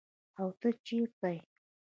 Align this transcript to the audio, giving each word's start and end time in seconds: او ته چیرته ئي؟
او 0.39 0.47
ته 0.59 0.69
چیرته 0.85 1.27
ئي؟ 1.33 1.37